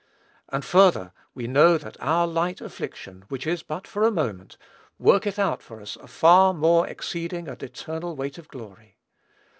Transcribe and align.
And 0.49 0.65
further, 0.65 1.13
we 1.35 1.45
know 1.45 1.77
that 1.77 1.95
"our 2.01 2.25
light 2.25 2.59
affliction, 2.59 3.23
which 3.29 3.45
is 3.45 3.61
but 3.61 3.85
for 3.85 4.01
a 4.03 4.09
moment, 4.09 4.57
worketh 4.97 5.37
out 5.37 5.61
for 5.61 5.79
us 5.79 5.95
a 5.95 6.07
far 6.07 6.55
more 6.55 6.87
exceeding 6.87 7.47
and 7.47 7.61
eternal 7.61 8.15
weight 8.15 8.39
of 8.39 8.47
glory." 8.47 8.97